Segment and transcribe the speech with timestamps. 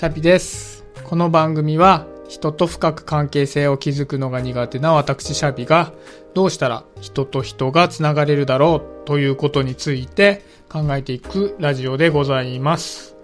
[0.00, 0.86] シャピです。
[1.04, 5.92] この番組は人と深く関係性を築くのが苦手な私シャピが
[6.32, 13.14] どうしたら人と人がつながれるだろうということについて考えていくラジオでございます。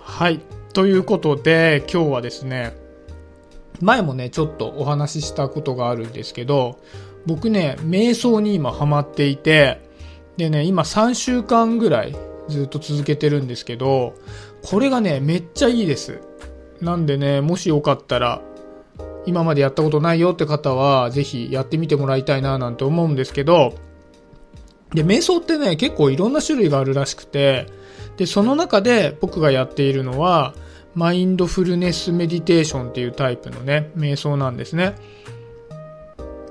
[0.00, 0.40] はい。
[0.72, 2.76] ということで今日はですね、
[3.80, 6.80] 前もね、ちょっとお話ししたことがあるんですけど、
[7.24, 9.80] 僕ね、瞑想に今ハマっていて、
[10.36, 12.16] でね、今3週間ぐらい
[12.48, 14.14] ずっと続けてるんですけど、
[14.62, 16.20] これがね、めっちゃいいです。
[16.80, 18.42] なんでね、もしよかったら、
[19.24, 23.74] 今までやったことないよって方は、ぜひやってみてもらいたいななんて思うんですけど、
[24.94, 27.66] で、瞑想ってね、結構いろんな種類があるらしくて、
[28.16, 30.54] で、その中で僕がやっているのは、
[30.94, 34.94] マインドフルネスメディテーションっていうタイプのね、瞑想なんですね。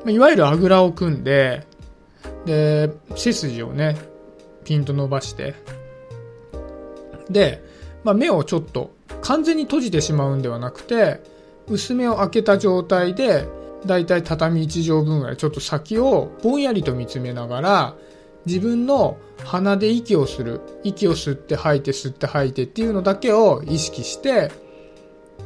[0.05, 1.65] いわゆるあぐらを組んで、
[2.45, 3.97] で、背筋をね、
[4.63, 5.55] ピンと伸ばして、
[7.29, 7.63] で、
[8.05, 11.21] まあ、目をちょっと完全に閉じてしまうんではなくて、
[11.67, 13.47] 薄目を開けた状態で、
[13.83, 17.95] だいたい畳1畳分ぐらいちょっと先をぼんやりと見つめながら、
[18.45, 20.61] 自分の鼻で息をする。
[20.83, 24.51] 息を吸って吐いて吸って吐いてっていうのだけを意識して、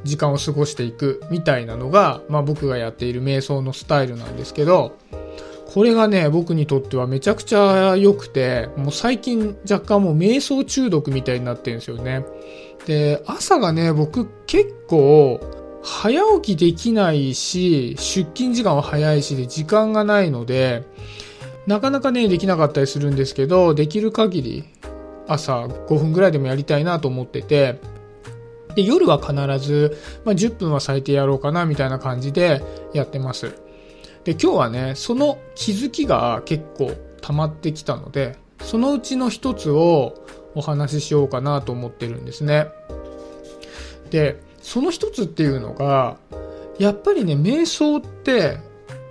[0.03, 4.97] 時間を過ごしていくみたいなのが、まあ僕がやっている瞑想のスタイルなんですけど、
[5.73, 12.25] これがね、僕にとってはめちゃくちゃ良くて、もう最近若干もう瞑想中毒みたいになってるんですよね。
[12.87, 15.39] で、朝がね、僕結構
[15.83, 20.83] 早起きできないし、出勤時間は早いしで時間がないので、
[21.67, 24.63] なかなかね、できなかったりするんですけど、できる限り
[25.27, 27.79] 朝5分ぐらいでもやりたいなと思ってて、
[28.73, 33.68] で、夜は必ず、まあ、10分は最低やろうかなみたいな感じでやってます。
[34.23, 40.25] で、今日はね、その気づきが結構溜まってきたので、そのうちの一つを
[40.55, 42.67] お話ししようかなと思ってるんですね。
[44.09, 46.17] で、その一つっていうのが、
[46.77, 48.57] やっぱりね、瞑想って、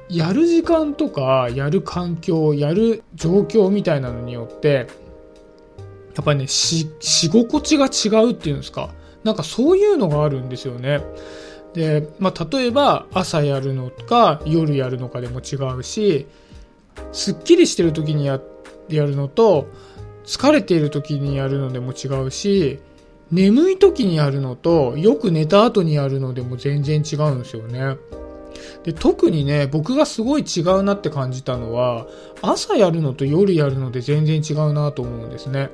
[0.09, 4.87] やる時間とか、やる環境、やる状況みたいなのによって、
[6.17, 8.91] やっぱりね、し、し心地が違うっていうんですか。
[9.23, 11.01] なんかそういうのがあるんですよね。
[11.75, 16.27] で、まあ、例えば朝やるのか夜やるのかでも違うし、
[17.13, 18.41] すっきりしてる時にや
[18.89, 19.69] やるのと、
[20.25, 22.81] 疲れている時にやるのでも違うし、
[23.31, 27.97] 眠い時にやるのと、よく寝た後にやるのでも全然違うんですよね。
[28.85, 32.07] で特にね、僕がすごい違うなって感じたのは、
[32.43, 35.71] 朝やるのと夜やるので全然違うなと思うんですね。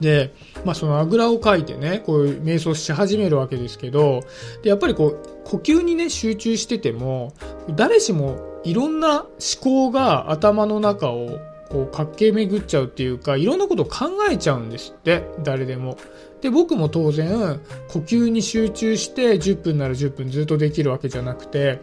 [0.00, 0.34] で、
[0.64, 4.20] まあそのあぐらをかいてね、こういう瞑想し始めるわけですけど、
[4.62, 7.32] で、やっぱりこう、呼吸にね、集中してても、
[7.70, 9.28] 誰しもいろんな思
[9.60, 11.38] 考が頭の中を
[11.70, 15.96] こう駆け巡っちゃうっていうか、いろんなことを考えちゃうんですって、誰でも。
[16.40, 21.80] で、僕も当然、呼吸に集中して10分なら10分ずっとできるわけじゃなくて、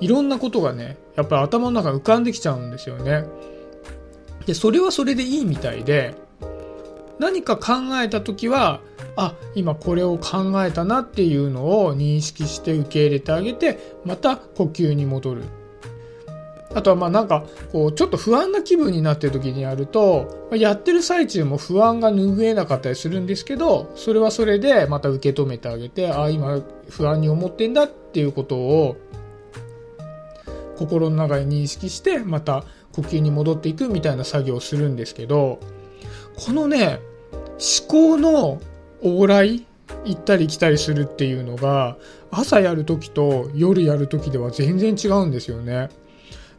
[0.00, 3.24] いろんなことがね、やっぱり頭の中浮かんできちゃうんですよね。
[4.46, 6.14] で、それはそれでいいみたいで、
[7.18, 8.80] 何か考えた時は、
[9.16, 15.42] あ、今これを考えたなっていうのを認識して受け入れてあげて、また呼吸に戻る。
[16.74, 26.60] あとはまあなんか、こう、ちょっと不安な気分になってる時にやると、やってる最中も不安が拭えなかったりするんですけど、それはそれでまた受け止めてあげて、あ、今
[26.90, 28.96] 不安に思ってんだっていうことを、
[30.76, 35.60] 心の中に認識して、また呼吸に戻っていくみたいな作業をするんですけど、
[36.36, 37.00] このね、
[37.80, 38.60] 思考の
[39.02, 39.66] 往来、
[40.04, 41.96] 行ったり来たりするっていうのが、
[42.30, 45.88] 朝やるときと夜やるときでは全然違うんですよね。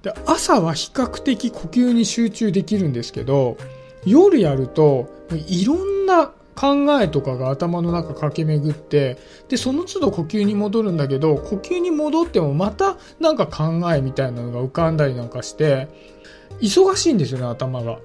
[0.01, 3.57] で朝は比較的呼吸に集中できるんですけど、
[4.05, 5.09] 夜やると
[5.47, 9.17] いろんな考えとかが頭の中駆け巡って、
[9.47, 15.87] で、その都度呼吸に戻るんだけど、呼吸に戻ってもまたなんか考えみたいなのが浮かんだりなんかして、
[16.61, 17.99] 忙しいんですよね、頭が。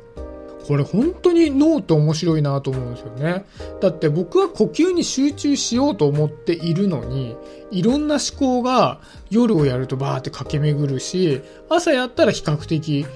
[0.67, 3.45] これ本当に脳って面白いなと思うんですよね。
[3.81, 7.37] だって僕は呼吸に集中しようと思っているのに、
[7.71, 9.01] いろんな思考が
[9.31, 13.07] 夜をやるとバーって駆け巡るし、朝やったら比較的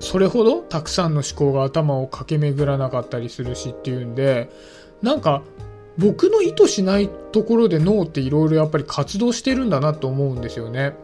[0.00, 4.50] それほどたくさんの思考が頭を駆け巡らなかったりするしっていうんで、
[5.02, 5.42] なんか
[5.98, 10.94] 僕の意図しないところで脳っていろいろやっぱり活動してるんだなと思うんですよね。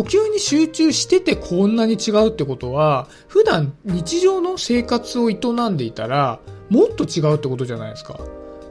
[0.00, 5.34] 呼吸に集中しててこんなに違うってことは、普段日常の生活を営
[5.68, 8.18] んでいたら、もっと違うってことじゃないですか。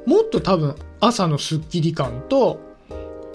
[0.07, 2.59] もっと多分朝のスッキリ感と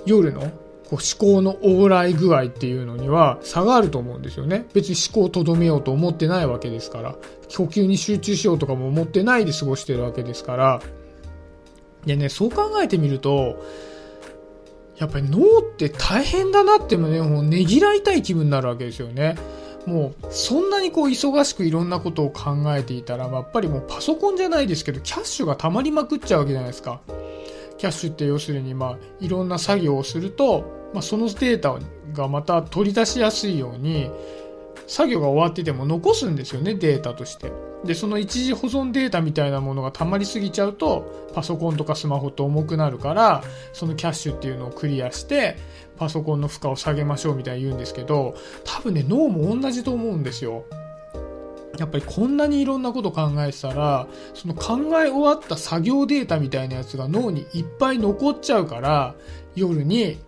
[0.06, 4.66] 夜のこう思考の往来具合っていうのには差があると思うんですよね。
[4.74, 7.14] 別に思考をとどめようと思ってないわけですから、
[7.56, 10.82] 呼吸に集中しようとかも思ってないで過ごしてるわけですから、
[12.04, 13.62] でね、そう考えてみると、
[14.98, 19.36] やっぱり脳って大変だなってもね、もうねぎらいたい気分になるわけですよね。
[19.86, 27.00] もう、そんなにこう忙しくいろんなことを考えていたら、やっぱりもうパソコンじゃないですけど、キャッシュが溜まりまくっちゃうわけじゃないですか。
[27.76, 31.76] キャッシュって要するに、まあ、いろんな作業をすると、まあ、そのデータ
[32.12, 34.10] がまた取り出しやすいように、
[34.86, 37.52] 作業が終わってても残すんですよね、データとして。
[37.84, 43.42] で、その一時保存データみたいなものが溜まりすぎちゃうと、パソコンとかスマホって重くなるから、
[43.72, 45.56] そのキャッシュっていうのをクリアして、
[45.96, 48.34] パソコンの負荷を下げましょうみたいに言うんですけど、
[48.64, 50.64] 多分ね、脳も同じと思うんですよ。
[51.78, 59.14] やっぱりこんなにいろんなこと考えてたら、その考え終わった作業データみたいなやつが脳にいっぱい残っちゃうから、
[59.56, 60.18] 夜に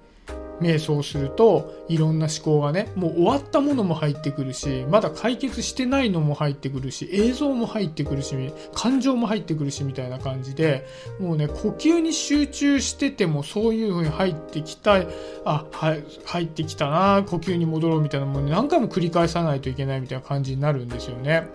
[0.61, 8.35] 瞑想するといろんな思考がねもう終わったものも入ってくるしまだ解決してないのも入ってくるし映像も入ってくるし
[8.75, 10.87] 感情も入ってくるしみたいな感じで
[11.20, 15.03] もうね呼吸に集中しててもそういう風に入ってきた
[15.44, 21.49] あは入ってきたな呼吸に戻ろうみたいなもの何回も繰り返さないといけないみたいな感じになるんですよね。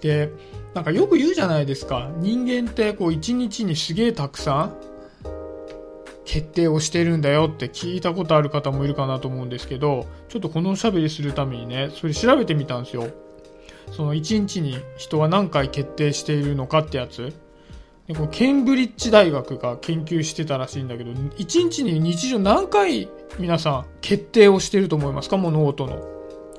[0.00, 0.30] で
[0.74, 4.74] なんかよく言うじゃないですか人間ってこう一日にすげえたくさん
[6.28, 13.08] 決定をしてるんだよって聞いたことある方もいるかなと思うんですけど、ちょっとこのおしゃべりするためにね、それ調べてみたんですよ。
[13.92, 17.32] その1日に人は何回決定しているのかってやつ。
[18.08, 23.08] でこケンブリッジ大学が研究してたらしいんだけど、1日に日常何回
[23.38, 26.06] 皆さん決定をしてると思いますか物事の。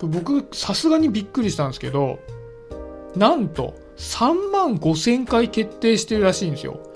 [0.01, 2.17] 僕、さすがにびっくりしたんですけど、
[3.15, 6.88] なんと3万5千回決定してるらしいんですよ。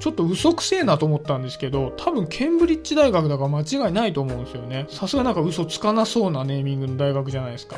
[0.00, 4.86] ちょっと嘘くせえなと思ったんですけど、多分ケンブリッジ大学だから間違いないと思うんですよね。
[4.88, 7.76] さすがなんか嘘つかなそうなネーミングの大学じゃないですか。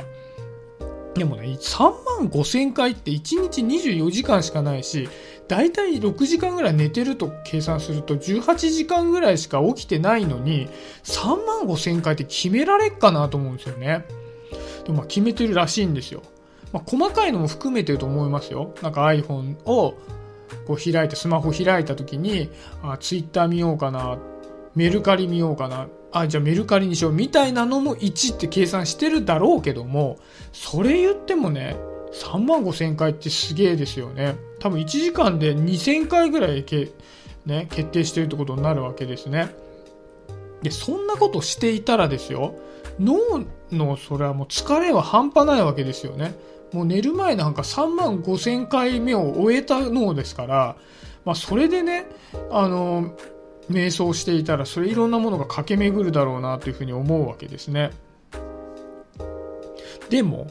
[1.15, 5.09] でもね、3万5千回って1日24時間しかないし、
[5.49, 10.69] だいたい6時間ぐらい寝てると計算すると18時間ぐらいしか起きてないのに、
[11.03, 14.07] 3万5千回って決められっかなと思うんですよね。
[14.85, 16.23] でもまあ決めてるらしいんですよ。
[16.73, 18.75] まあ、細かいのも含めてると思いますよ。
[18.81, 19.95] なんか iPhone を
[20.67, 22.51] こう開いて、スマホ開いた時に、
[22.83, 24.19] あ、ツイッター見ようかな、
[24.75, 30.19] メルカリ見ようかな、あ、じゃあメルカリにしようみたいなのも1って計算してるだろうけども、
[30.53, 31.77] それ言ってもね、
[32.13, 34.37] 3万5千回ってすげえですよね。
[34.61, 36.91] 多分1時間で2000回ぐらいけ、
[37.47, 39.55] ね、決定してるってことになるわけですね。
[40.63, 42.55] で、そんなことしていたらですよ、
[43.01, 43.17] 脳
[43.71, 46.35] のそれはもう疲れは半端ないわけですよね。
[46.73, 50.77] もう寝る前なんか3万5千回目を終えた脳ですから、
[51.25, 52.07] まあそれでね、
[52.51, 53.15] あの、
[53.71, 57.91] 瞑想していたらそれいろんなものが駆け巡るだろうなというふうに思うわけですね。
[60.09, 60.47] でも、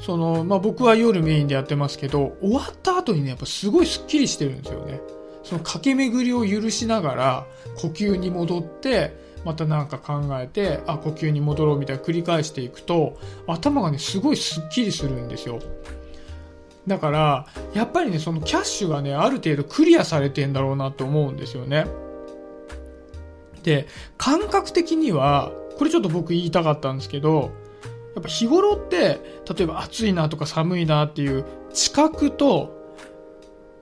[0.00, 5.00] その、まあ僕は夜メインでやってますけど、終わった後にね、やっぱすごいスッキリしてるんですよね。
[5.42, 7.46] その駆け巡りを許しながら
[7.76, 15.58] 呼吸に戻って、また何か考えて、あ、呼吸に戻ろうみたいな繰り返していくと、頭がね、すごいスッキリするんですよ。
[16.86, 21.86] だから、やっぱりね、そのキャッシュがね、ある程度クリアされてんだろうなって思うんですよね。
[23.62, 23.86] で、
[24.16, 27.50] 感覚的には、これちょっと僕言いたかったんですけど、
[28.14, 29.20] やっぱ日頃って、
[29.56, 32.80] 例えば暑いなとか寒いなっていう知覚と、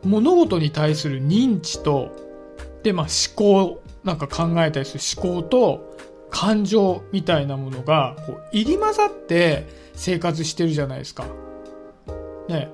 [0.03, 2.11] 物事に対する認知と、
[2.83, 5.97] で、まあ思考なんか考えたりする思考と
[6.31, 11.27] 感情みたいなものがこう入り混ざって生活してるじゃないですか。
[12.49, 12.71] ね。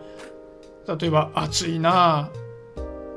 [1.01, 2.31] 例えば暑いな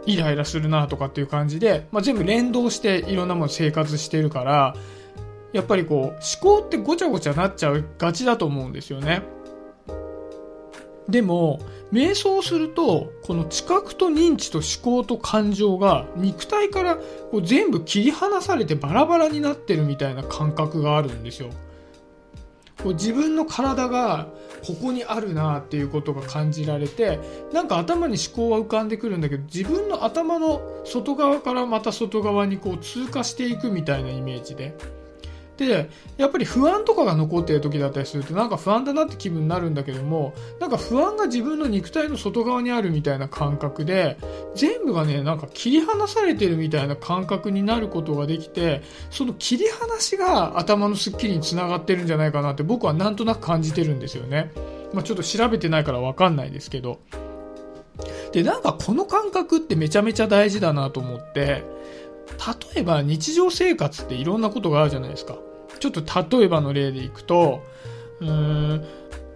[0.05, 4.75] イライラするなとかっていう感じで、まあ、全部連動していろんなもの生活してるから、
[5.53, 9.21] やっぱりこう思考ってごちゃごちゃなっちゃうがちだと思うんですよね。
[11.07, 11.59] でも、
[11.91, 16.97] 瞑想すると、この知覚と認知と思考と感情が肉体から
[17.31, 21.49] こう全部切り離されてバラバラになってるみたいな感覚があるんですよ。
[22.83, 24.27] こう自分の体が
[24.65, 27.19] ここにあるなっていうことが感じられて
[27.53, 34.75] なんか頭に思考は浮かんでくるんだけど自分の頭の外側からまた外側にこう通過していくみたいなイメージで
[35.59, 44.17] で、やっぱり不安とかが残っている時だったりすると、なんか不安だなって気分になるんだけども、なんか不安が自分の肉体の外側にあるみたいな感覚で、
[44.55, 54.53] 全部がね、なんか切り離されてるみたいな感覚になることができて、その切り離しが頭のスッキリにつながってるんじゃないかなって僕はなんとなく感じてるんですよね。
[54.93, 56.99] まあ、ちょっと調べてないからわかんないですけど。
[58.31, 61.63] で、なんかこの感覚ってめちゃめちゃ大事だなと思って、
[62.73, 65.37] 例えば日常生活っていろんなことがあるじゃないですか。
[65.79, 67.63] ちょっと例えばの例でいくと、
[68.19, 68.85] うーん、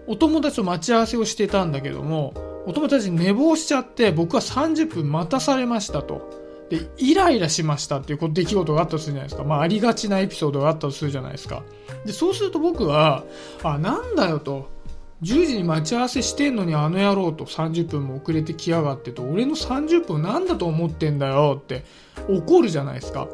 [0.06, 2.34] お友達と待ち合わせをしてたんだけども、
[2.66, 6.44] お友達寝坊しちゃって僕は30分待たされましたと。
[6.70, 9.44] で、イライラしましたっていう出来事があったとするじゃないですか。
[9.44, 11.62] まあ、ありがちなエピソードがあったとするじゃないですか。
[12.06, 13.24] で、そうすると僕は、
[13.62, 14.72] あ、なんだよと。
[15.22, 21.84] 10時に待ち合わせしてんのにあの野郎と30分も遅れてきやがってと、俺の30分なんだと思ってんだよって
[22.28, 23.28] 怒るじゃないですか。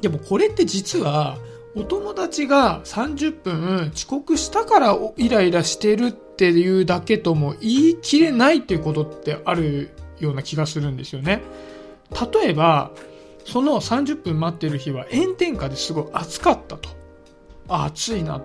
[0.00, 1.36] でもこれって実は、
[1.76, 11.42] お友達が30分遅刻したからイライラしてるっていうだけとも言い切れないっていうことってあるような気がするんですよね。
[12.32, 12.92] 例えば、
[13.44, 16.88] その30分待ってる日は炎天下ですごい暑かったと。
[17.68, 18.42] 暑いな。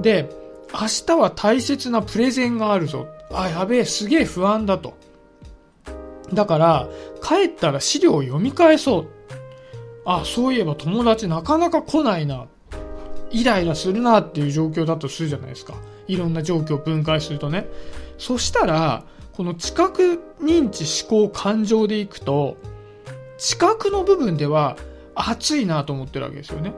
[0.00, 0.28] で、
[0.72, 3.06] 明日は大切なプレゼンがあるぞ。
[3.30, 4.94] あ、やべえ、すげえ不安だと。
[6.34, 6.88] だから、
[7.22, 9.08] 帰ったら資料を読み返そう。
[10.04, 12.46] あ、そういえば友達なかなか来ないな。
[13.30, 15.74] イライラするなっていう状況だとするじゃないですか。
[16.06, 17.68] いろんな状況を分解するとね。
[18.18, 22.56] そしたら、この知覚認知思考感情でいくと、
[23.38, 24.76] 知覚の部分では
[25.14, 26.72] 暑いなと思ってるわけですよね。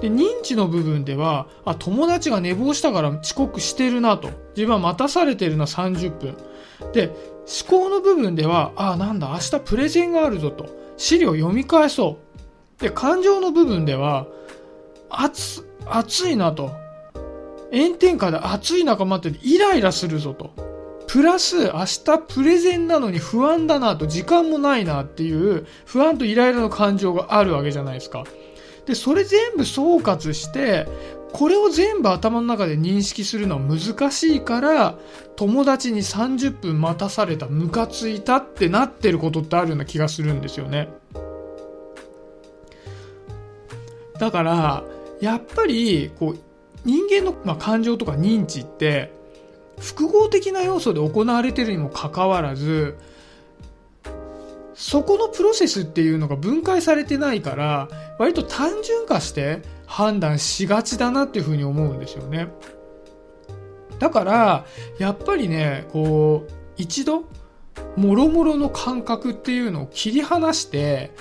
[0.00, 4.30] で、認知の部分では、あ、友達が寝坊したから遅刻してるなと。
[4.54, 6.36] 自分は待たされてるな30分。
[6.92, 7.08] で、
[7.68, 10.66] 思考の部分では、あ、なんだ、明日プレゼンがあるぞと。
[10.96, 12.18] 資料読み返そ
[12.78, 12.82] う。
[12.82, 14.26] で、感情の部分では、
[15.08, 16.72] 暑、暑いなと。
[17.72, 20.50] 炎天下で暑い中待っててイライラするぞと。
[21.06, 28.24] プラス、明日プレゼンなのに不安だなと、時間もないなっていう不安とイライラの感情があるわけじゃないですか。
[28.86, 30.86] で、それ全部総括して、
[31.32, 34.98] これを全部頭の中で認識するのは難しいから、
[35.36, 40.88] 友達に30分待たされた、ムカついたってなってることってあるような気がするんですよね。
[44.18, 44.84] だから、
[45.20, 46.38] やっぱり、こう、
[46.84, 49.12] 人間の、まあ、感情とか認知って、
[49.78, 52.96] 複合的な要素で行われてるにもかかわらず、
[54.74, 62.48] そこのプロセスっていうのが分解されてないから、割と単純化して判断しがちだなっていうふうに思うんですよね。
[63.98, 64.66] だから、
[64.98, 67.24] やっぱりね、こう、一度、
[67.96, 71.12] もろもろの感覚っていうのを切り離して、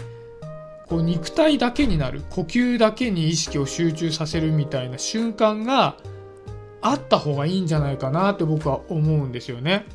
[0.88, 5.98] こう肉体だけになる、呼吸だけに意識を集中させるみたいな瞬間が
[6.82, 9.86] あった方がいいんじゃないかなって僕は思うんですよね。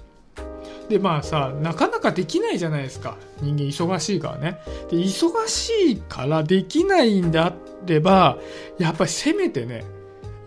[0.89, 3.17] で、まあさ、なかなかできないじゃないですか。
[3.41, 4.59] 人間忙しいからね。
[4.91, 7.55] で、忙しいからできないんであ
[7.87, 8.39] れば、
[8.79, 9.85] やっぱりせめてね、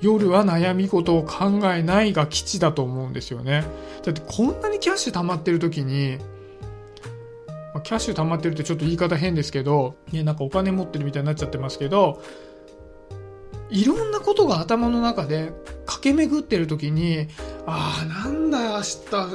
[0.02, 3.64] 夜は悩み事を考えないが基地だと思うんですよね。
[4.04, 6.18] だってこんなにキャッシュ溜まってる時に、
[7.84, 12.22] キャッシュ溜まってるってちょっと言い方変ですけど、ね、なんかお金持ってるみたいになっちゃってますけど、
[13.70, 15.52] いろんなことが頭の中で
[15.86, 17.28] 駆け巡ってる時に、
[17.66, 18.82] ああ、なんだよ、明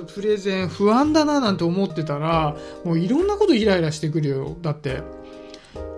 [0.05, 4.57] 日プレゼン不安だななんて思ってたら、もういろんなことイライラしてくるよ。
[4.62, 5.02] だって、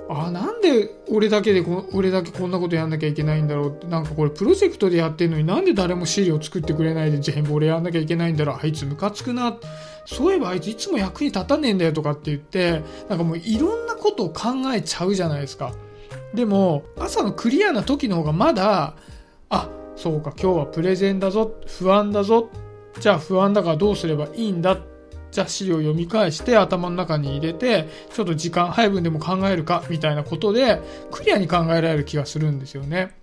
[0.09, 9.57] ああ、なんで俺だけでこ、俺だけこんなことやんなきゃいけないんだろうって、なんかこれプロジェクトでやってんのになんで誰も資料作ってくれないで全部俺やんなきゃいけないんだろう、あいつムカつくな。
[10.11, 15.73] そういえばあいついつも役に立たねえんだよとかって言って、なんかもういろんなことを考えちゃうじゃないですか。
[16.35, 18.97] でも、朝のクリアな時の方がまだ、
[19.50, 22.50] あ、そうか、今日はプレゼンだぞ、不安だぞ、
[22.99, 24.79] じゃあ不安だからどうすればいいんだ、
[25.31, 30.81] じゃあ資料読み返して頭の中に入れて、ちょっと時間配分でも考えるか、みたいなことで、
[31.12, 33.14] クリアに考えられる気がするんですよね。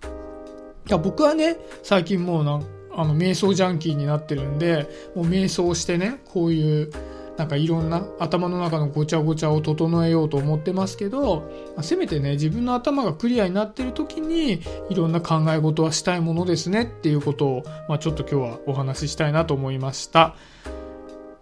[0.86, 6.90] いや僕はね、最近もうなんあの、瞑想ジャンキーになってるんで、もう瞑想してね、こういう、
[7.36, 11.48] なんかいろんな頭の中のごちゃごちゃを整えようと思ってますけど、
[11.80, 20.34] せめてね、自分の頭がクリアになってる時に、いろんな考え事はしたいものですねっていうことを、まあ、ちょっと今日はお話ししたいなと思いました。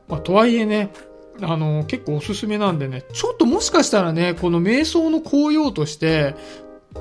[0.09, 0.93] まあ、とはいえね、
[1.41, 6.35] あの、結構おすすめなんでね、ちょっともしかしたらね、この瞑想の効用として、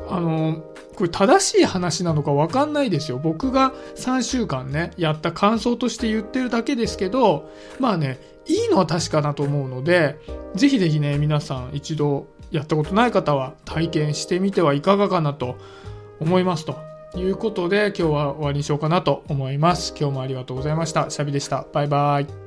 [0.10, 0.64] あの、
[0.96, 3.20] これ正しい話なのかわかんないですよ。
[3.22, 7.50] 僕が3週間ね、やった感想として言ってるだけですけど、
[7.80, 10.18] まあね、いいのは確かなと思うので、
[10.56, 15.58] ぜひぜひね、皆さん一度やったことない方は体験してみてはいかがかなと
[16.20, 16.78] 思いますと
[17.16, 19.94] いうことで、今日は終わりにしようかなと思います。
[20.00, 21.10] 今日もありがとうございました。
[21.10, 21.66] シャビでした。
[21.74, 22.45] バイバイ。